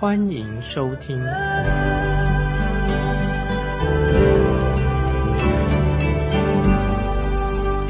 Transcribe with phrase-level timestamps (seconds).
[0.00, 1.20] 欢迎收听。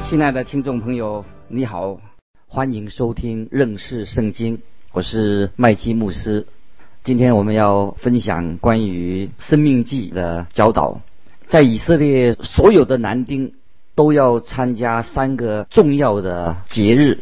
[0.03, 2.01] 亲爱的听众朋友，你好，
[2.47, 4.61] 欢迎收听认识圣经，
[4.95, 6.47] 我是麦基牧师。
[7.05, 11.03] 今天我们要分享关于生命记的教导，
[11.49, 13.53] 在以色列所有的男丁。
[13.95, 17.19] 都要参加三个重要的节日，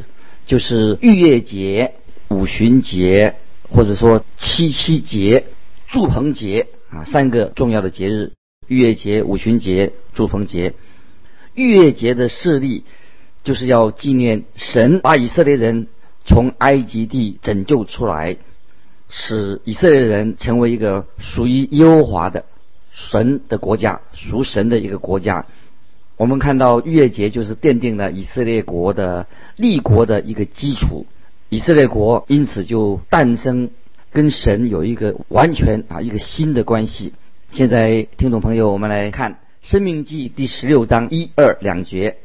[0.46, 1.94] 就是逾越节、
[2.28, 3.36] 五旬节，
[3.68, 5.44] 或者说七七节、
[5.88, 8.32] 祝棚节啊，三个重要的节日：
[8.68, 10.74] 逾越节、五旬节、祝棚节。
[11.54, 12.84] 逾越节的设立，
[13.42, 15.86] 就是要纪念神把以色列人
[16.24, 18.36] 从埃及地拯救出来，
[19.08, 22.44] 使以色列人成为一个属于耶和华的
[22.92, 25.46] 神的国家，属神的一个国家。
[26.16, 31.06] 我们看到逾越节就是奠定了以色列国的立国的一个基础，
[31.48, 33.70] 以色列国因此就诞生，
[34.10, 37.12] 跟神有一个完全啊一个新的关系。
[37.50, 42.16] 现在听众朋友，我们来看《生命记》第十六章一二两节，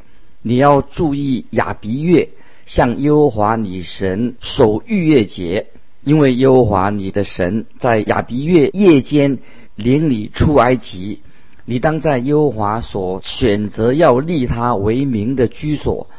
[0.42, 2.30] 你要注意亚比月
[2.66, 5.68] 向耶和华你神守逾越节，
[6.04, 9.38] 因为耶和华你的神在亚比月夜间
[9.76, 11.20] 领你出埃及。
[11.66, 16.10] 你当在耶和华所选择要立他为名的居所，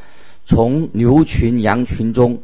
[0.47, 2.43] 从牛群羊群中，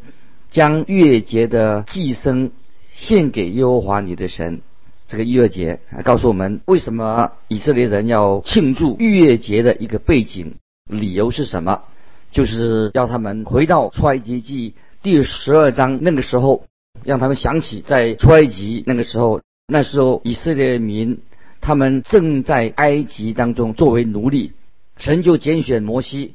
[0.50, 2.50] 将月节的祭牲
[2.92, 4.60] 献给耶和华你的神。
[5.06, 10.56] 这个月节告诉我们，为什么以色列人要庆祝月节的一个背景，
[10.86, 11.82] 理由是什么？
[12.30, 16.64] 就是要他们回到出埃及记第十二章那个时候，
[17.04, 21.20] 让他们想起在出埃及那个时候，那时候以色列民。
[21.60, 24.52] 他们正在埃及当中作为奴隶，
[24.96, 26.34] 神就拣选摩西，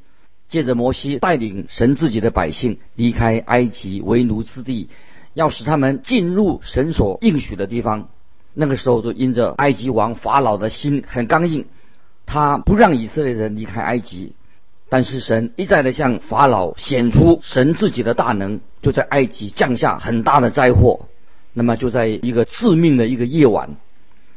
[0.54, 4.88] 借着摩西带领神自己的百姓离开埃及为奴之地，
[5.34, 8.08] 要使他们进入神所应许的地方。
[8.54, 11.66] 那个时候，就因着埃及王法老的心很刚硬，
[12.28, 14.36] 他不让以色列人离开埃及。
[14.90, 21.08] 但是神一再的向法老显出神自己的大能，就在埃及降下很大的灾祸。
[21.52, 23.76] 那么就在一个致命的一个夜晚。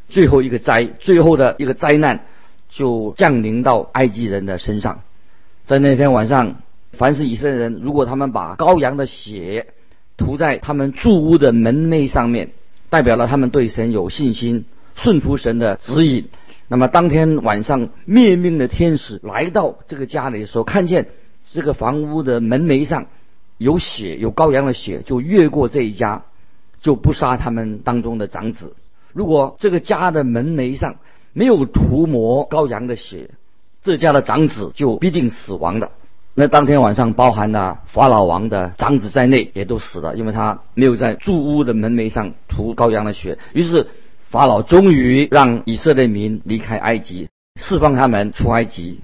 [0.08, 2.24] 最后一个灾，最后的一个灾难，
[2.70, 5.02] 就降临到埃及人的身上。
[5.66, 6.62] 在那天晚上，
[6.92, 9.66] 凡是以色列人，如果他们把羔羊的血
[10.16, 12.50] 涂在他们住屋的门楣上面，
[12.88, 16.28] 代表了他们对神有信心，顺服神的指引。
[16.68, 21.08] 那么当天晚上，灭命的天使来到这个家里的时候，看见
[21.50, 23.06] 这个房屋的门楣上
[23.58, 26.22] 有血，有羔羊的血，就越过这一家，
[26.80, 28.76] 就不杀他们当中的长子。
[29.12, 30.98] 如果这个家的门楣上
[31.32, 33.30] 没有涂抹羔羊的血，
[33.86, 35.92] 这家的长子就必定死亡的。
[36.34, 43.38] 那当天晚上，包含了法老王的长子在内，也都死了，因为他没有在住屋的门楣上涂羔羊的血。
[43.52, 43.86] 于是
[44.28, 47.28] 法老终于让以色列民离开埃及，
[47.60, 48.98] 释放他们出埃及。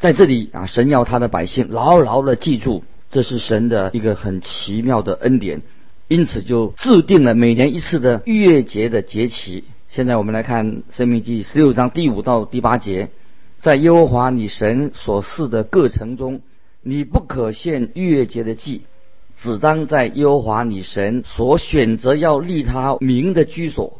[0.00, 5.62] 在这里啊，神要他的百姓牢牢的记住，这是神的一个很奇妙的恩典。
[6.08, 9.64] 因此，就制定了每年一次的逾越节的节期。
[9.88, 13.08] 现在我们来看《生命记》十六章第五到第八节，
[13.66, 16.40] 在耶和华你神所赐的各城中，
[16.82, 18.82] 你不可献逾越节的祭，
[19.36, 23.98] 只当在耶和华你神所选择要立他名的居所。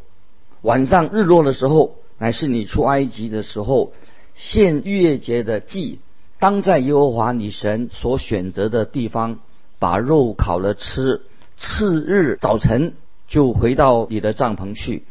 [0.61, 3.91] 晚上日落的时候，乃是你出埃及的时候，
[4.35, 5.99] 献逾越节的祭，
[6.39, 9.39] 当在耶和华你神所选择的地方，
[9.79, 11.23] 把肉烤了吃。
[11.57, 12.93] 次日早晨
[13.27, 15.03] 就回到你的帐篷去，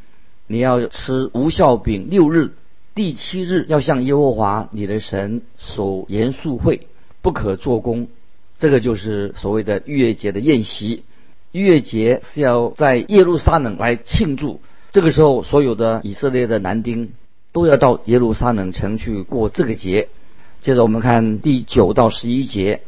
[0.47, 2.53] 你要吃无效饼六日，
[2.97, 6.87] 第七日要向耶和华你的神守严肃会，
[7.21, 8.09] 不可做工。
[8.57, 11.05] 这个就是所谓的逾越节的宴席。
[11.53, 14.63] 逾越节是要在耶路撒冷来庆祝，
[14.93, 17.13] 这个时候所有的以色列的男丁
[17.53, 20.09] 都要到耶路撒冷城去过这个节。
[20.63, 22.81] 接着我们看第九到十一节，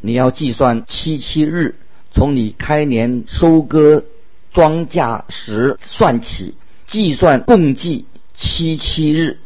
[0.00, 1.74] 你要计算七七日。
[2.12, 4.04] 从你开年收割
[4.52, 6.54] 庄稼时算起，
[6.86, 9.38] 计算共计七七日。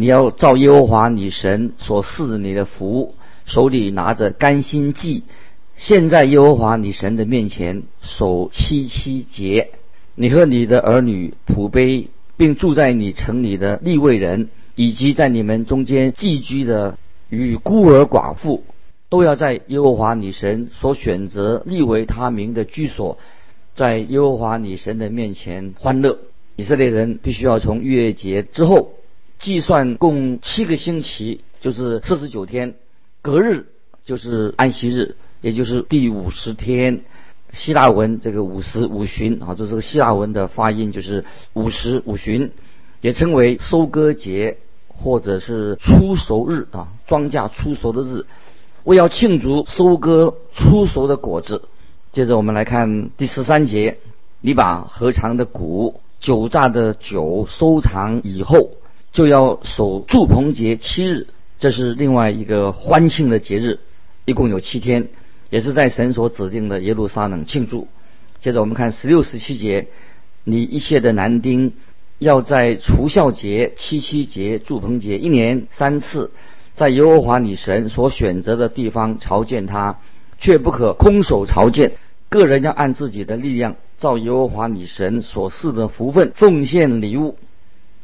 [0.00, 3.14] 你要照耶和华你神所赐你的福，
[3.44, 5.24] 手里拿着甘心祭，
[5.74, 9.72] 现在耶和华你神的面前守七七节。
[10.14, 12.08] 你和你的儿女、仆婢、
[12.38, 16.96] 并住在你城里的利未人，以及在你们中间寄居的
[17.28, 18.64] 与孤儿寡妇，
[19.10, 23.18] 都要在耶和华你神所选择立为他名的居所，
[23.74, 26.16] 在耶和华你神的面前欢乐。
[26.56, 28.92] 以色列人必须要从逾越节之后
[29.40, 32.74] 计算共七个星期，就是四十九天，
[33.22, 33.66] 隔日
[34.04, 37.00] 就是安息日，也就是第五十天。
[37.52, 42.52] 希腊文这个五十五旬啊，就这个希腊文的发音就是五十五旬，
[43.00, 48.26] 也称为收割节或者是出熟日啊，庄稼出熟的日。
[48.84, 51.62] 为要庆祝收割出熟的果子，
[52.12, 53.98] 接着我们来看第十三节，
[54.40, 58.70] 你把合长的谷、酒榨的酒收藏以后，
[59.12, 61.26] 就要守祝棚节七日，
[61.58, 63.80] 这是另外一个欢庆的节日，
[64.24, 65.08] 一共有七天。
[65.50, 67.88] 也是在神所指定的耶路撒冷庆祝。
[68.40, 69.88] 接着我们看十六、十七节，
[70.44, 71.72] 你一切的男丁
[72.20, 76.30] 要在除孝节、七七节、祝棚节一年三次，
[76.72, 79.98] 在耶和华你神所选择的地方朝见他，
[80.38, 81.94] 却不可空手朝见。
[82.28, 87.36] 个人要按自己的力量，照耶和华你神所赐的福分奉献礼物。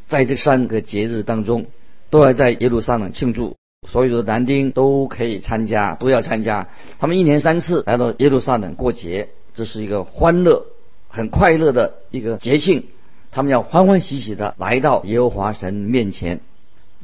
[0.09, 1.67] 在这三个节日当中，
[2.11, 3.57] 都要在耶路撒冷庆祝。
[3.89, 6.69] 所有的男丁都可以参加，都要参加。
[6.99, 10.67] 他们一年三次来到耶路撒冷过节，这是一个欢乐、
[11.09, 12.87] 很快乐的一个节庆。
[13.31, 16.41] 他们要欢欢喜喜的来到耶和华神面前。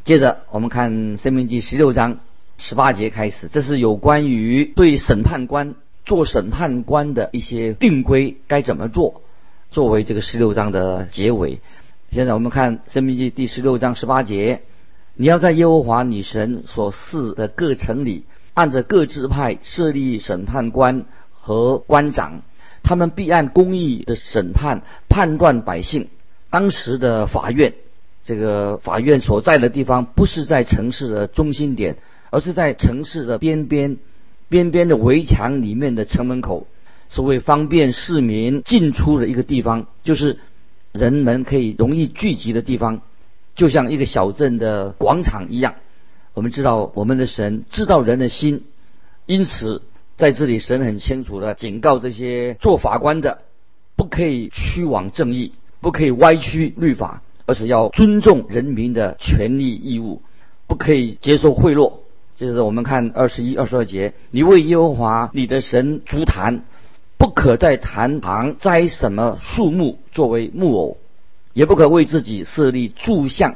[0.04, 2.19] 接着我们看《生命记》十六章
[2.58, 9.22] 十八节开始，这是有关于对审判官做审判官的一些定规该怎么做，
[9.70, 11.60] 作为这个十六章的结尾。
[12.12, 14.61] 现在我们看《生命记》第十六章十八节。
[15.14, 22.43] 你要在耶和华女神所赐的各城里，按着各支派设立审判官和官长，
[22.82, 26.09] 他们必按公义的审判判断百姓。
[26.50, 27.73] 当时的法院，
[28.23, 31.97] 这个法院所在的地方不是在城市的中心点，
[32.29, 33.97] 而是在城市的边边，
[34.50, 36.67] 边边的围墙里面的城门口，
[37.09, 40.41] 所谓方便市民进出的一个地方，就是
[40.93, 43.03] 人们可以容易聚集的地方。
[43.55, 45.75] 就像一个小镇的广场一样，
[46.33, 48.65] 我们知道我们的神知道人的心，
[49.27, 49.83] 因此
[50.17, 53.43] 在这里神很清楚的警告这些做法官的，
[53.94, 55.53] 不可以屈枉正义，
[55.83, 60.23] 不可以歪曲律法，而是要尊重人民的权利义务，
[60.67, 61.93] 不可以接受贿赂。
[62.37, 66.65] 就是我们看二十一、二十二节，你为耶和华你的神足坛，
[67.23, 70.97] 不可在坛旁栽什么树木作为木偶。
[71.53, 73.55] 也不可为自己设立柱像，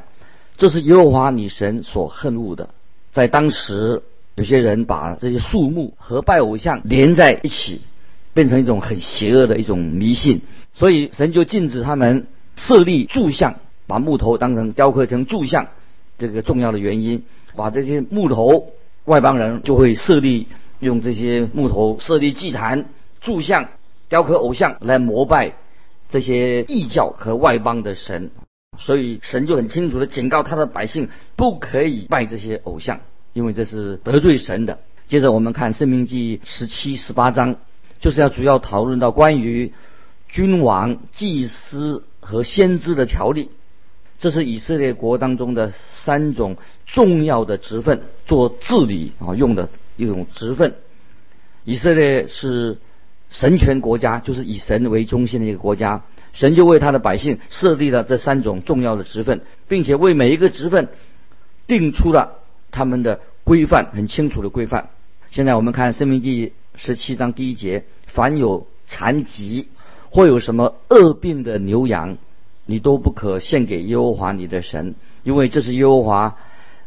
[0.57, 2.69] 这是耶和华女神所恨恶的。
[3.11, 4.03] 在当时，
[4.37, 7.81] 有些人把这些树木和拜偶像连在一起，
[8.35, 10.43] 变成一种很邪恶的一种迷信。
[10.73, 13.57] 所以神就禁止他们设立柱像，
[13.89, 15.67] 把木头当成雕刻成柱像。
[16.19, 17.25] 这个重要的原因，
[17.57, 18.69] 把这些木头，
[19.07, 20.47] 外邦人就会设立
[20.79, 22.85] 用这些木头设立祭坛、
[23.27, 23.69] 柱像、
[24.09, 25.53] 雕刻偶像来膜拜。
[26.09, 28.31] 这些异教和外邦的神，
[28.79, 33.01] 所以神就很清楚的警告他的百姓，不可以拜这些偶像，
[33.33, 34.79] 因为这是得罪神的。
[35.09, 37.57] 接着我们看《生命记》十七、十八章，
[37.99, 39.73] 就是要主要讨论到关于
[40.29, 43.51] 君王、祭司和先知的条例。
[44.21, 45.73] 这是以色列国当中的
[46.05, 50.77] 三种重要的职分，做治理啊用的一种职分。
[51.65, 52.79] 以色列是。
[53.39, 56.03] 神权国家就是以神为中心的一个国家，
[56.33, 60.89] 神就为他的百姓设立了这三种重要的职分，并且为每一个职分
[61.67, 62.39] 定出了
[62.71, 64.89] 他们的规范，很清楚的规范。
[65.31, 69.69] 现在我们看《生命记》十七章第一节：凡有残疾
[70.09, 72.17] 或有什么恶病的牛羊，
[72.65, 76.37] 你都不可献给耶和华你的神，因为这是耶和华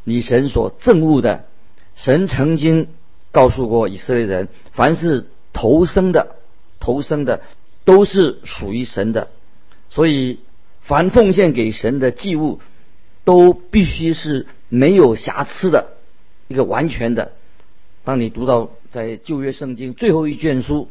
[0.03, 1.45] 你神所憎恶的。
[1.95, 2.87] 神曾经
[3.31, 6.37] 告诉过以色列人，凡是投生的，
[6.79, 7.41] 投生的
[7.85, 9.29] 都是属于神的，
[9.89, 10.39] 所以
[10.81, 12.59] 凡奉献给神的祭物，
[13.23, 15.93] 都必须是没有瑕疵的，
[16.47, 17.33] 一个完全的。
[18.03, 20.89] 当你读到在旧约圣经最后一卷书，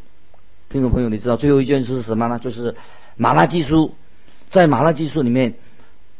[0.68, 2.38] 听众朋友，你知道最后一卷书是什么呢？
[2.38, 2.76] 就是
[3.16, 3.94] 马拉基书。
[4.50, 5.56] 在马拉基书里面，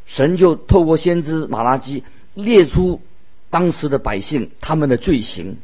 [0.05, 3.01] 神就透过先知马拉基列出
[3.49, 5.57] 当时的百姓他们的罪行。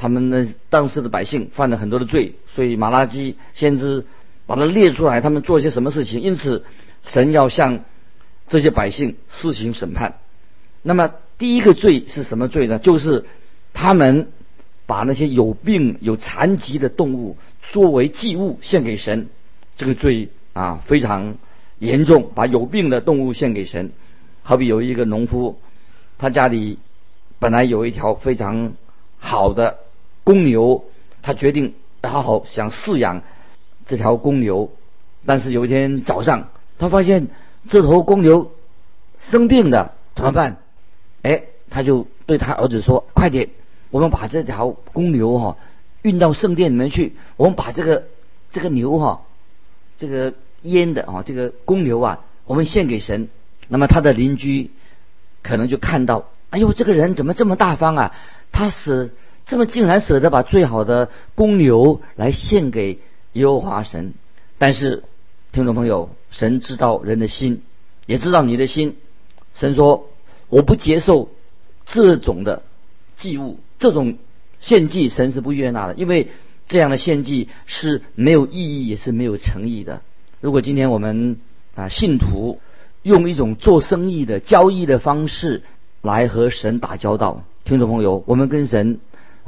[0.00, 4.06] 他们那当时的百姓犯了很多的罪，所以马拉基先知
[4.46, 6.20] 把它列出来，他们做些什么事情？
[6.22, 6.64] 因此，
[7.04, 7.80] 神要向
[8.48, 10.14] 这些百姓施行审判。
[10.80, 12.78] 那么第一个罪是什么罪呢？
[12.78, 13.26] 就是
[13.74, 14.28] 他们
[14.86, 17.36] 把那些有病有残疾的动物
[17.70, 19.28] 作为祭物献给神，
[19.76, 21.34] 这个罪啊非常
[21.78, 23.92] 严重，把有病的动物献给神。
[24.42, 25.60] 好比有一个农夫，
[26.16, 26.78] 他家里
[27.38, 28.72] 本来有一条非常
[29.18, 29.78] 好的
[30.30, 30.84] 公牛，
[31.22, 33.22] 他决定好好想饲养
[33.84, 34.70] 这条公牛，
[35.26, 37.26] 但是有一天早上，他发现
[37.68, 38.52] 这头公牛
[39.18, 40.58] 生病了，怎么办？
[41.22, 43.48] 哎，他就对他儿子说：“快点，
[43.90, 45.56] 我们把这条公牛哈
[46.02, 48.04] 运到圣殿里面去，我们把这个
[48.52, 49.22] 这个牛哈，
[49.96, 50.32] 这个
[50.62, 53.28] 阉的啊，这个公牛啊，我们献给神。”
[53.66, 54.70] 那么他的邻居
[55.42, 58.14] 可能就看到，哎呦，这个人怎么这么大方啊？
[58.52, 59.12] 他是
[59.50, 63.00] 这么竟然舍得把最好的公牛来献给
[63.32, 64.14] 耶和华神。
[64.58, 65.02] 但是，
[65.50, 67.62] 听众朋友，神知道人的心，
[68.06, 68.96] 也知道你的心。
[69.56, 70.06] 神说
[70.50, 71.30] ：“我不接受
[71.84, 72.62] 这种的
[73.16, 74.18] 祭物，这种
[74.60, 76.28] 献祭，神是不悦纳的，因为
[76.68, 80.00] 这样的献祭是没有意义，也是没有诚意的。
[80.40, 81.40] 如果今天我们
[81.74, 82.60] 啊信徒，
[83.02, 85.64] 用一种做生意的交易的方式
[86.02, 89.00] 来和神打交道，听众朋友，我们跟神，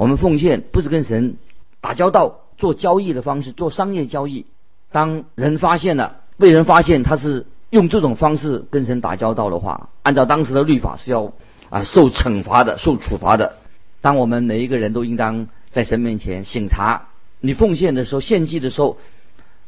[0.02, 1.36] 我们奉献不是跟神
[1.80, 4.46] 打交道，做交易的方式，做商业交易。
[4.90, 11.32] 当人发现了，被人发现他是用这种方式跟神打交道的话，按照当时的律法是要
[11.70, 13.58] 啊受惩罚的，受处罚的。
[14.00, 17.06] 当我们每一个人都应当在神面前省察，
[17.38, 18.98] 你奉献的时候，献祭的时候，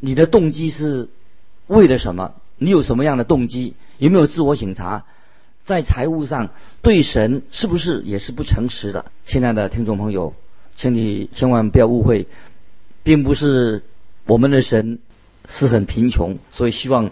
[0.00, 1.10] 你的动机是
[1.68, 2.32] 为了什么？
[2.58, 3.74] 你有什么样的动机？
[3.98, 5.04] 有没有自我省察？
[5.64, 6.50] 在财务上
[6.82, 9.12] 对神是不是也是不诚实的？
[9.26, 10.34] 亲爱的听众朋友，
[10.76, 12.26] 请你千万不要误会，
[13.02, 13.82] 并不是
[14.26, 14.98] 我们的神
[15.48, 17.10] 是很贫穷，所以希望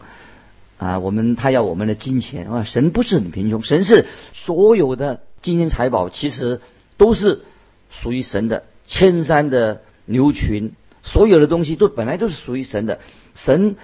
[0.78, 6.60] 啊，我们他要我们的金钱啊，神不是很贫穷，神是所有的金银财宝其实
[6.96, 7.42] 都是
[7.90, 13.00] 属于神的，千山的牛群，所有的东西都本来都是属于神的，
[13.34, 13.76] 神。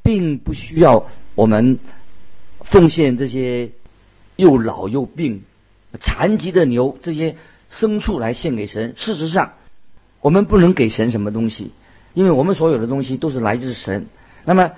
[0.00, 1.78] 并不需要我们
[2.62, 3.72] 奉献这些
[4.38, 5.42] 又老又病、
[5.98, 7.36] 残疾的牛这些
[7.72, 8.94] 牲畜来献给神。
[8.96, 9.54] 事实上，
[10.20, 11.72] 我们不能给神什么东西，
[12.14, 14.06] 因为我们所有的东西都是来自神。
[14.44, 14.70] 那么，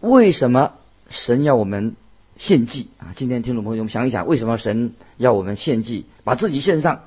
[0.00, 0.72] 为什么
[1.08, 1.94] 神要我们
[2.36, 3.14] 献祭啊？
[3.14, 7.02] 今天听众朋友们想一想，为什么神要我们献祭，把自己献上？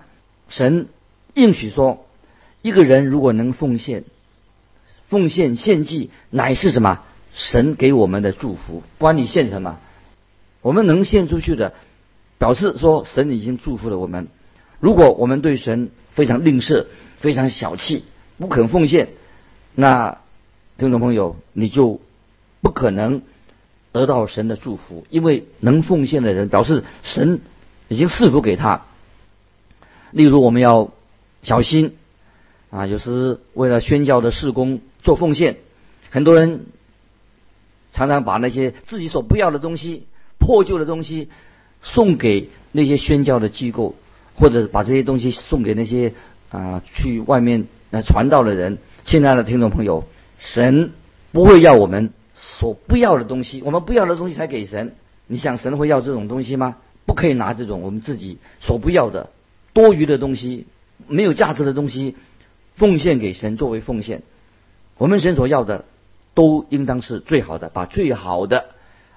[0.48, 0.88] 神
[1.34, 2.06] 应许说，
[2.62, 4.06] 一个人如果能奉献、
[5.08, 7.02] 奉献献祭，乃是什么？
[7.34, 9.80] 神给我们的祝福，不管你献什么，
[10.64, 11.74] 我们能献出去的，
[12.40, 14.28] 表示说神已经祝福了我们。
[14.80, 18.04] 如果我们对神非常吝啬、非常小气、
[18.40, 19.10] 不肯奉献，
[19.76, 20.18] 那
[20.80, 22.02] 听众朋友你就
[22.62, 23.22] 不可能
[23.92, 27.42] 得到神的祝福，因为能奉献的人表示神
[27.90, 28.86] 已经赐福给他。
[30.12, 30.92] 例如，我们要
[31.44, 31.96] 小心
[32.72, 35.58] 啊，有时为了宣教的事工做奉献，
[36.10, 36.66] 很多人。
[37.96, 40.08] 常常把那些自己所不要的东西、
[40.44, 41.30] 破旧的东西
[41.82, 43.96] 送给那些宣教的机构，
[44.36, 46.14] 或者把这些东西送给那些
[46.50, 48.78] 啊去外面来传道的人。
[49.06, 50.04] 亲爱的听众朋友，
[50.40, 50.92] 神
[51.32, 54.96] 不会要我们所不要的东西，我们不要的东西才给神。
[55.28, 56.76] 你想神会要这种东西吗？
[57.06, 59.30] 不可以拿这种我们自己所不要的
[59.72, 60.68] 多余的东西、
[61.08, 62.18] 没有价值的东西
[62.76, 64.24] 奉献给神作为奉献。
[64.98, 65.86] 我们神所要的。
[66.36, 68.66] 都应当是最好的，把最好的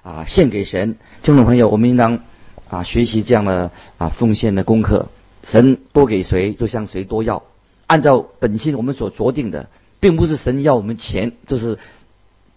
[0.07, 0.95] 啊献给神。
[1.21, 2.21] 听众朋友，我们应当
[2.69, 5.09] 啊学习这样的啊奉献的功课。
[5.43, 7.43] 神多给谁，就向谁多要。
[7.87, 11.77] 按照本心我们所酌定的，并不是神要我们钱，就是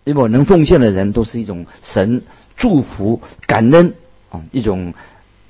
[0.04, 2.22] 因为能奉献的人都是一种神
[2.56, 3.94] 祝福、感恩
[4.28, 4.94] 啊一种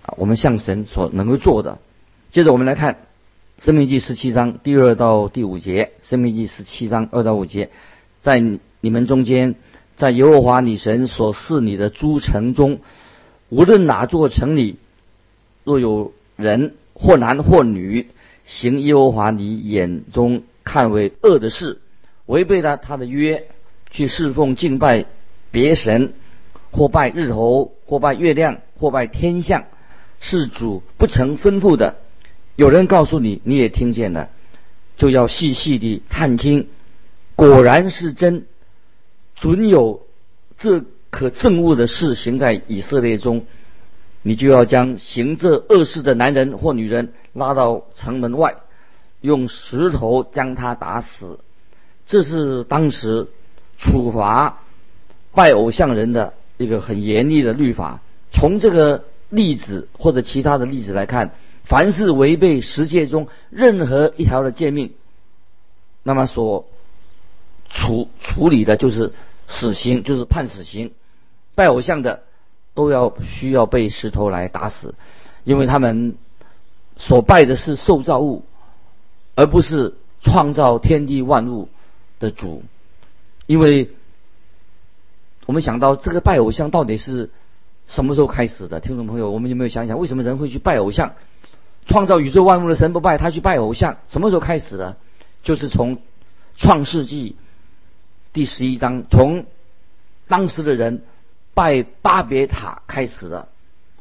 [0.00, 1.80] 啊我们向神所能够做的。
[2.30, 2.94] 接着我们来看
[3.62, 7.68] 《生命记》十七章第二到第五节，《生命记》十七章二到五节，
[8.22, 8.42] 在。
[8.82, 9.56] 你们中间，
[10.00, 12.78] 在耶和华你神所赐你的诸城中，
[13.50, 14.76] 无论哪座城里，
[15.62, 18.08] 若有人或男或女
[18.46, 21.80] 行耶和华你眼中看为恶的事，
[22.24, 23.44] 违背了他的约，
[23.90, 25.04] 去侍奉敬拜
[25.50, 26.14] 别神，
[26.70, 29.64] 或拜日头，或拜月亮，或拜天象，
[30.18, 31.96] 是主不曾吩咐的，
[32.56, 34.30] 有人告诉你，你也听见了，
[34.96, 36.68] 就要细细地探听，
[37.36, 38.46] 果然是真。
[39.40, 40.02] 准有
[40.58, 43.46] 这可憎恶的事行在以色列中，
[44.22, 48.56] 你就要将行这恶事的男人或女人拉到城门外，
[49.22, 51.40] 用石头将他打死。
[52.06, 53.28] 这是当时
[53.78, 54.60] 处罚
[55.32, 58.00] 拜偶像人的一个很严厉的律法。
[58.30, 61.32] 从这个例子或者其他的例子来看，
[61.64, 64.92] 凡是违背十诫中任何一条的诫命，
[66.02, 66.68] 那么所
[67.70, 69.12] 处处理的就是。
[69.50, 70.92] 死刑就是判死刑。
[71.54, 72.22] 拜偶像的
[72.72, 74.94] 都要需要被石头来打死，
[75.44, 76.16] 因为他们
[76.96, 78.44] 所拜的是受造物，
[79.34, 81.68] 而不是创造天地万物
[82.18, 82.62] 的主。
[83.46, 83.90] 因为
[85.44, 87.30] 我们想到这个拜偶像到底是
[87.88, 88.78] 什么时候开始的？
[88.80, 91.14] 听众朋友，我们有没有想想，为什么人会去拜偶像？
[91.86, 94.96] 创造宇宙万物的神不拜，他去拜偶像，什么时候开始的？
[95.42, 95.98] 就是从
[96.56, 97.34] 创世纪
[98.32, 99.46] 第十一章，从
[100.28, 101.02] 当时的人
[101.54, 103.48] 拜巴别塔开始的。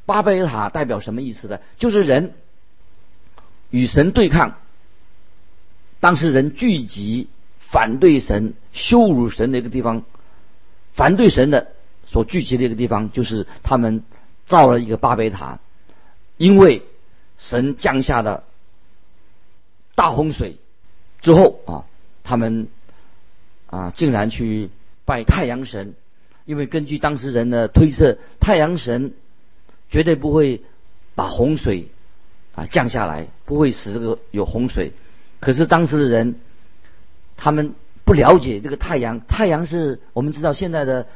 [0.05, 1.59] 巴别塔代表什么意思呢？
[1.77, 2.33] 就是人
[3.69, 4.57] 与神对抗，
[5.99, 10.03] 当时人聚集反对神、羞辱神的一个地方，
[10.93, 11.73] 反对神的
[12.05, 14.03] 所聚集的一个地方，就是他们
[14.45, 15.59] 造了一个巴别塔，
[16.37, 16.83] 因为
[17.37, 18.43] 神降下的
[19.95, 20.57] 大洪水。
[21.21, 21.85] 之后啊，
[22.23, 22.67] 他们
[23.69, 24.69] 啊竟然去
[25.05, 25.93] 拜太阳神，
[26.45, 29.13] 因为根据当时人的推测，太阳神
[29.89, 30.61] 绝对不会
[31.15, 31.87] 把洪水
[32.55, 34.91] 啊降下来，不会使这个有洪水。
[35.39, 36.35] 可是当时的人，
[37.37, 37.73] 他们
[38.05, 41.07] 不了解这个太阳，太阳是我们知道现在的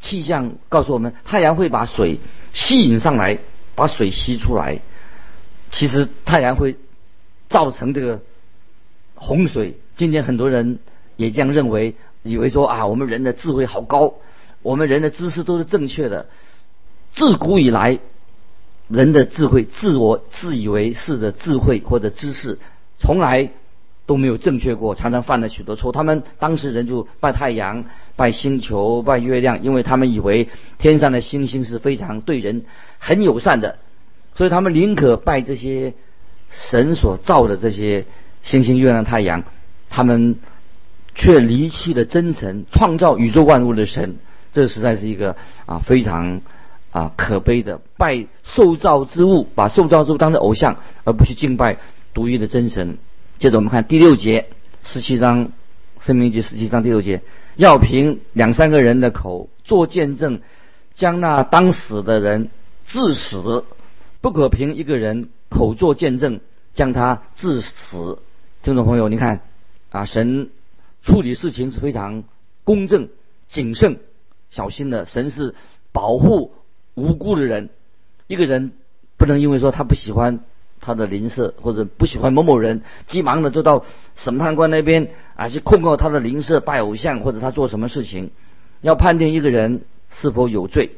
[0.00, 2.18] 气象告诉我们，太阳会把水
[2.52, 3.38] 吸引上来，
[3.74, 4.80] 把水吸出来。
[5.70, 6.76] 其实太阳会
[7.48, 8.20] 造成这个。
[9.16, 10.80] 洪水，今天很多人
[11.16, 14.14] 也这样认为，以为说啊，我们人的智慧好高，
[14.62, 16.26] 我们人的知识都是正确的。
[17.12, 17.98] 自古以来，
[18.88, 22.58] 人的智慧，自我自以为是的智慧或者知识，
[22.98, 23.50] 从来
[24.06, 25.92] 都没有正确过，常常犯了许多错。
[25.92, 27.84] 他们当时人就拜太阳、
[28.16, 32.64] 拜星球、拜月亮，因为他们以为天上的星星是非常对人
[32.98, 33.78] 很友善的，
[34.34, 35.94] 所以他们宁可拜这些
[36.50, 38.04] 神所造的这些。
[38.44, 39.42] 星星、月亮、太阳，
[39.88, 40.36] 他们
[41.14, 44.16] 却离弃了真神，创造宇宙万物的神。
[44.52, 46.40] 这实在是一个啊非常
[46.90, 51.78] 啊可悲的拜受造之物，把受造之物当成偶像，而不去敬拜
[52.12, 52.98] 独一的真神。
[53.38, 54.46] 接着我们看第六节，
[54.84, 55.46] 十七章
[56.00, 57.22] 《生命记》十七章第六节，
[57.56, 60.40] 要凭两三个人的口做见证，
[60.94, 62.48] 将那当死的人
[62.86, 63.64] 致死，
[64.20, 66.38] 不可凭一个人口做见证，
[66.74, 68.20] 将他致死。
[68.62, 69.40] 听众朋友，你看，
[69.90, 70.48] 啊，神
[71.04, 72.24] 处理事情是非常
[72.64, 73.08] 公正、
[73.46, 74.00] 谨慎、
[74.50, 75.04] 小心的。
[75.04, 75.54] 神是
[75.92, 76.52] 保护
[76.94, 77.68] 无辜的人，
[78.26, 78.72] 一个人
[79.16, 80.40] 不能因为说他不喜欢
[80.80, 83.84] 他的邻舍或者不喜欢某某人，急忙的就到
[84.16, 88.30] 审判官那边啊去控告他的邻舍拜偶像或者他做什么事情。
[88.80, 90.90] 要判定一个人是否有罪，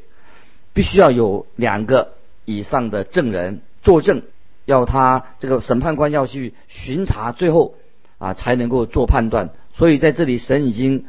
[0.72, 2.14] 必须要有两个
[2.44, 4.22] 以上的证人作证。
[4.64, 7.76] 要他这个审判官要去巡查，最后
[8.18, 9.50] 啊才能够做判断。
[9.76, 11.04] 所以在这里，神已经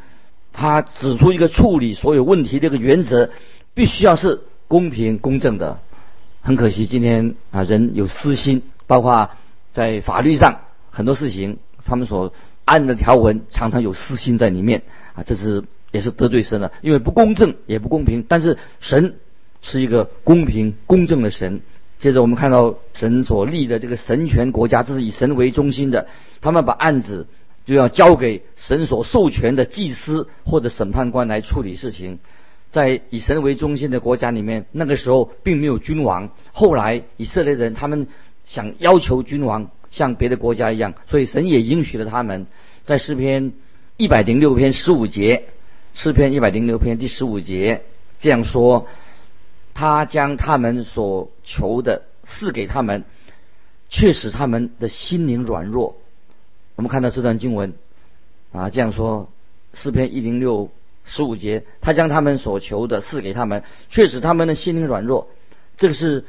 [0.51, 3.29] 他指出一个处理所有问题的一个原则，
[3.73, 5.79] 必须要是公平公正的。
[6.41, 9.29] 很可惜，今天啊人有私心，包括
[9.71, 12.33] 在法律上很多事情，他们所
[12.65, 18.25] 按的条文常常有私心在里面啊，这是也是得罪神的，因为不公正也不公平。
[18.27, 19.15] 但是神
[19.61, 21.61] 是一个公平公正的神。
[21.99, 26.07] 接着我们看到神所立的这个神权国家，这是以神为中心的。
[26.41, 27.27] 他们把案子
[27.67, 32.17] 就要交给神所授权的祭司或者审判官来处理事情。
[32.71, 36.31] 在以神为中心的国家里面，那个时候并没有君王。
[36.51, 38.07] 后来以色列人他们
[38.45, 42.47] 想要求君王像别的国家一样，所以神也允许了他们。
[42.85, 43.53] 在诗篇
[43.97, 45.43] 一百零六篇十五节，
[45.93, 47.83] 诗篇一百零六篇第十五节
[48.17, 48.87] 这样说。
[49.79, 53.03] 他将他们所求的赐给他们，
[53.89, 55.97] 却使他们的心灵软弱。
[56.77, 57.73] 我们看到这段经文
[58.53, 59.29] 啊，这样说：
[59.73, 60.69] 诗篇一零六
[61.03, 65.27] 十五节，他将他们所求的赐给他们，却使他们的心灵软弱。
[65.75, 66.23] 这个是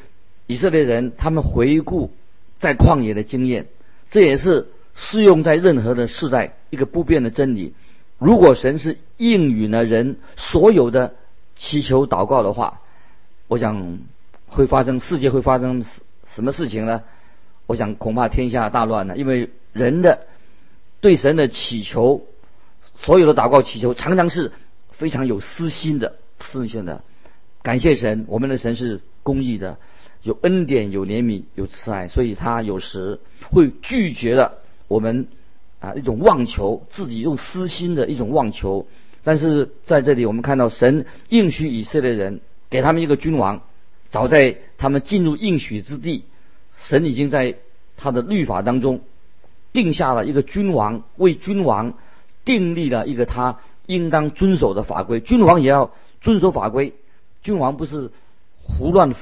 [0.46, 2.10] 以色列人他们回顾
[2.58, 3.66] 在旷野的经验，
[4.08, 7.74] 这也是适用在任何的世代一个不变的真理。
[8.18, 11.14] 如果神是应允了人所有的
[11.56, 12.80] 祈求祷告的话，
[13.48, 13.98] 我想
[14.46, 15.84] 会发生世界会发生
[16.34, 17.02] 什么事情呢？
[17.66, 20.26] 我想恐怕天下大乱了，因为人的
[21.00, 22.26] 对神的祈求，
[22.94, 24.52] 所有的祷告祈求，常常是
[24.90, 27.02] 非常有私心的、私心的。
[27.62, 29.78] 感谢神，我们的神是公义的，
[30.22, 34.58] 有恩典、有怜悯、有慈爱，所以他有时会拒绝了
[34.88, 35.28] 我们
[35.80, 38.86] 啊一种妄求，自己用私心的一种妄求。
[39.24, 42.40] 但是在这里，我们看到神应许以色列人。
[42.70, 43.62] 给他们一个君王，
[44.10, 46.24] 早在他们进入应许之地，
[46.78, 47.54] 神已经在
[47.96, 49.00] 他的律法当中
[49.72, 51.94] 定下了一个君王，为君王
[52.44, 55.20] 订立了一个他应当遵守的法规。
[55.20, 56.94] 君王也要遵守法规，
[57.42, 58.10] 君王不是
[58.62, 59.14] 胡乱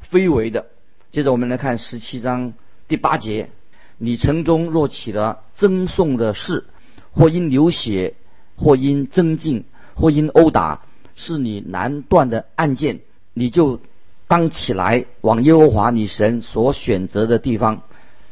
[0.00, 0.66] 非为的。
[1.10, 2.54] 接着我们来看十七章
[2.88, 3.50] 第八节：
[3.98, 6.64] 你城中若起了争讼的事，
[7.12, 8.14] 或因流血，
[8.56, 10.80] 或因增进，或因殴打，
[11.14, 13.00] 是你难断的案件，
[13.34, 13.80] 你就
[14.26, 17.82] 当起来往耶和华你神所选择的地方。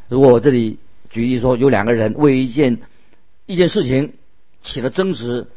[0.09, 0.79] 如果我这里
[1.11, 2.79] 举例说，有两个人为一件
[3.45, 4.13] 一件事情
[4.63, 5.47] 起了争执，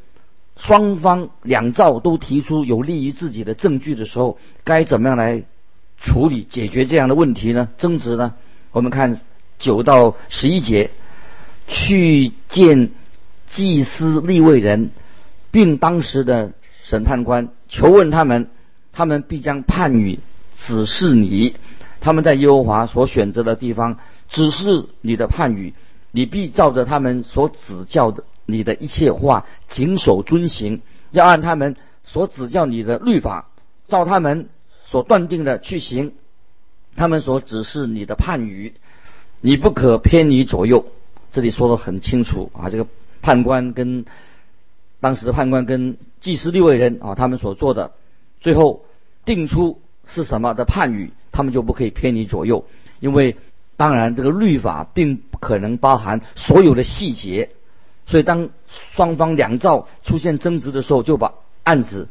[0.57, 5.45] 双方两造都提出有利于自己的证据的时候，该怎么样来？
[5.97, 7.69] 处理解决这样的问题呢？
[7.79, 8.35] 争执呢？
[8.73, 9.21] 我们看
[9.59, 10.91] 九到十一节，
[11.69, 12.91] 去见
[13.47, 14.91] 祭司立位人，
[15.51, 18.51] 并当时的审判官，求问他们，
[18.93, 20.19] 他们必将判语
[20.57, 21.55] 指示你。
[22.01, 23.99] 他们在耶和华所选择的地方
[24.35, 25.73] 指示你的判语，
[26.11, 33.49] 你必照着他们所指教的你的一切话谨守遵行，要按他们所指教你的律法，
[33.89, 34.51] 照他们。
[34.87, 36.13] 所断定的去行，
[36.95, 38.75] 他们所指示你的判语，
[39.41, 40.87] 你不可偏离左右。
[41.33, 42.87] 这里说的很清楚啊，这个
[43.21, 44.05] 判官跟
[45.01, 47.93] 当时的判官跟祭司六位人啊，他们所做的，
[48.41, 48.85] 最后
[49.25, 52.67] 定出是什么的判语，他们就不可以偏离左右。
[53.01, 53.37] 因为
[53.77, 57.51] 当然这个律法并不可能包含所有的细节，
[58.07, 58.51] 所以当
[58.95, 62.09] 双方两造出现争执的时候，就把案子。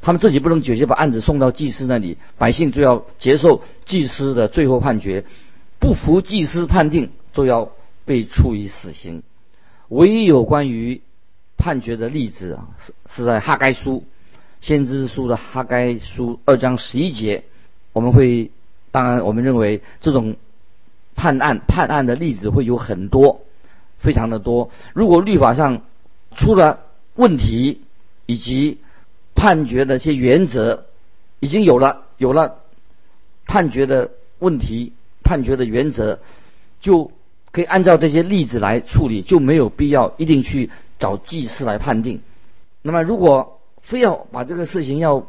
[0.00, 5.24] 他们自己不能解决，把案子送到祭司那里，百姓就要接受祭司的最后判决。
[5.78, 7.70] 不服祭司判定，就要
[8.04, 9.22] 被处以死刑。
[9.88, 11.00] 唯一有关于
[11.56, 14.04] 判决的例子啊，是是在哈该书，
[14.60, 17.44] 先知书的哈该书二章十一节。
[17.94, 18.50] 我们会，
[18.90, 20.36] 当然，我们认为这种
[21.14, 23.40] 判案判案的例子会有很多，
[23.98, 24.70] 非常的多。
[24.92, 25.82] 如果律法上
[26.34, 26.80] 出了
[27.14, 27.82] 问题，
[28.26, 28.78] 以及
[29.34, 30.86] 判决的一些原则
[31.40, 32.56] 已经有了，有了
[33.46, 36.18] 判决的问题，判决的原则
[36.80, 37.12] 就
[37.50, 42.20] 可以按照这些例子来处理，就没有必要一定去找祭司来判定。
[42.82, 45.26] 那么，如果非要把这个事情要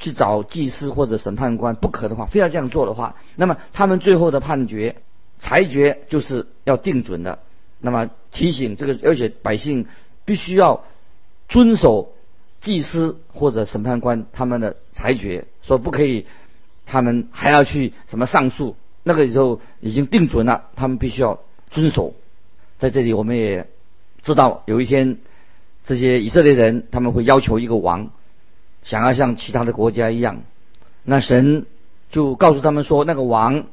[0.00, 4.96] 去找祭司或者审判官不可的话，非要这样做的话，那么他们最后的判决
[5.38, 7.38] 裁决就是要定准的。
[7.78, 9.86] 那么提醒这个，而且百姓
[10.24, 10.82] 必须要
[11.48, 12.14] 遵守。
[12.62, 16.26] 祭司或者审判官他们的裁决说不可以，
[16.84, 18.76] 他们还要去什么上诉？
[19.02, 21.38] 那个时候已经定准了，他们必须要
[21.70, 22.12] 遵守。
[22.78, 23.66] 在这里，我们也
[24.22, 25.16] 知道有一天，
[25.86, 28.10] 这些以色列人他们会要求一个王，
[28.82, 30.42] 想要像其他的国家一样，
[31.04, 31.66] 那神
[32.10, 33.66] 就告诉他们说，那个王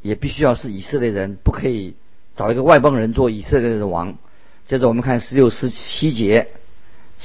[0.00, 1.94] 也必须要是以色列人，不可以
[2.34, 4.16] 找一个外邦人做以色列的王。
[4.66, 6.48] 接着我们看十六、十七节。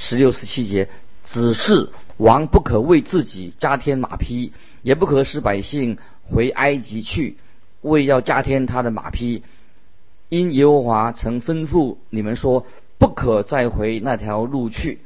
[0.00, 0.88] 十六十七节，
[1.24, 7.36] 只是王不可为自己加添马匹，也不可使百姓回埃及去，
[7.80, 9.42] 为要加添他的马匹。
[10.28, 12.64] 因耶和华曾吩咐你们说，
[12.96, 15.00] 不可再回那条路去。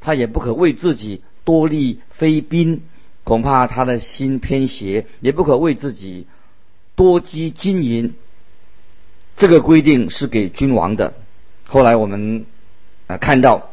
[0.00, 2.82] 他也不可为自己多立非兵，
[3.24, 6.26] 恐怕他的心偏邪；也不可为自己
[6.94, 8.14] 多积金银。
[9.34, 11.14] 这个规定是给君王的。
[11.66, 12.44] 后来我们
[13.06, 13.70] 啊看到。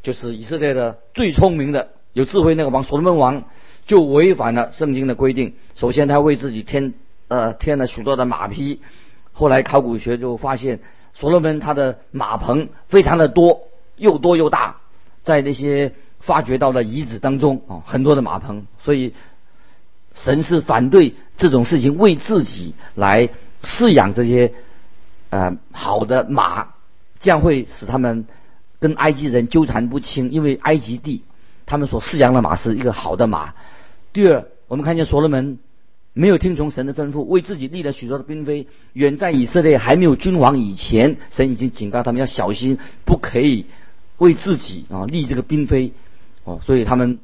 [0.00, 3.44] 就是以色列的最聪明的、有智慧那个王所罗门王，
[3.84, 5.52] 就违反了圣经的规定。
[5.74, 6.94] 首先，他为自己添
[7.26, 8.80] 呃添了许多的马匹。
[9.32, 10.78] 后来考古学就发现，
[11.12, 14.76] 所罗门他的马棚非常的多，又多又大，
[15.24, 18.66] 在那些发掘到了遗址当中啊，很多的马棚。
[18.82, 19.14] 所以，
[20.14, 23.28] 神是反对这种事情，为自己来
[23.62, 24.52] 饲养这些
[25.30, 26.68] 呃好的马，
[27.20, 28.26] 这样会使他们。
[28.80, 31.24] 跟埃及人纠缠不清，因为埃及地
[31.66, 33.54] 他们所饲养的马是一个好的马。
[34.12, 35.58] 第二，我们看见所罗门
[36.12, 38.68] 没有听从神的吩咐，为自己立了许多的嫔妃。
[38.92, 43.66] 远在以色列还没有君王以前，神已经警告他们要小心，不可以
[44.18, 45.92] 为自己啊立这个嫔妃
[46.48, 46.60] 哦。
[46.64, 47.18] 所以他们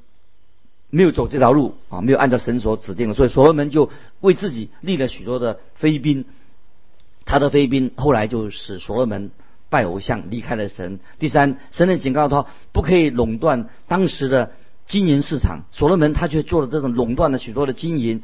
[0.91, 6.25] 没有走这条路啊，没有按照神所指定，所以所罗门就为自己立了许多的妃嫔。
[7.25, 9.31] 他的妃嫔后来就使所罗门。
[9.71, 11.01] 拜偶像，离开了神。
[11.19, 14.53] 第三，神的警告他不可以垄断当时的
[14.87, 15.65] 金银市场。
[15.73, 18.23] 所罗门他却做了这种垄断了许多的金银。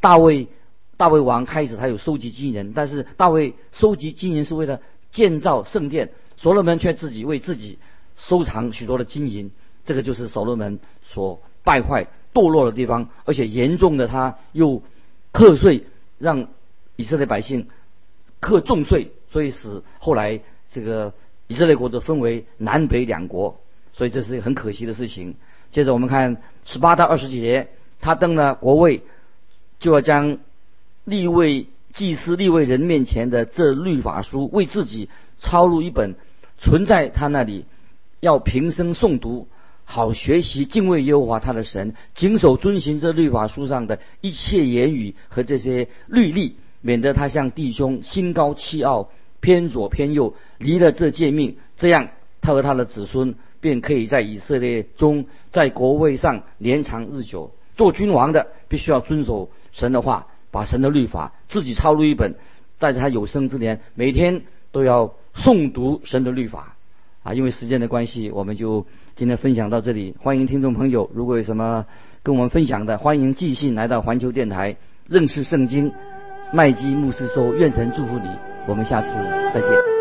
[0.00, 0.48] 大卫，
[0.96, 4.80] 大卫王开始他有收集金银，但是大卫收集金银是为了
[5.10, 7.78] 建造圣殿，所罗门却自己为自己
[8.16, 9.50] 收藏许多的金银。
[9.86, 14.82] 这个就是所罗门所败坏堕落的地方，而且严重的他又
[15.32, 15.84] 课税，
[16.18, 16.48] 让
[16.96, 17.68] 以色列百姓
[18.40, 20.42] 课重税，所以使后来。
[20.68, 21.14] 这个
[21.46, 23.60] 以色列国就分为南北两国，
[23.92, 25.36] 所以这是一个很可惜的事情。
[25.70, 27.68] 接着我们看十八到二十节，
[28.00, 29.02] 他登了国位，
[29.78, 30.38] 就要将
[31.04, 36.16] 立位祭司立位人面前的这律法书为自己抄录一本，
[36.58, 37.64] 存在他那里，
[38.18, 39.46] 要平生诵读，
[39.86, 49.08] 好学习敬畏耶和华他的神，谨守遵行这律法书上的一切言语和这些律例，免得他向弟兄心高气傲，
[49.40, 52.10] 偏左偏右，离了这诫命，这样
[52.42, 53.34] 他和他的子孙。
[53.58, 57.50] 便可以在以色列中，在国位上年长日久。
[57.74, 62.36] 做君王的必须要遵守神的话，把神的律法自己抄录一本，
[62.78, 66.76] 在他有生之年，每天都要诵读神的律法。
[67.24, 70.14] 啊，因为时间的关系，我们就今天分享到这里。
[70.20, 71.86] 欢迎听众朋友，如果有什么
[72.22, 74.76] 跟我们分享的，欢迎继续来到环球电台
[75.08, 75.90] 认识圣经
[76.52, 78.28] 麦基牧师说，愿神祝福你。
[78.68, 79.08] 我们下次
[79.54, 79.95] 再见。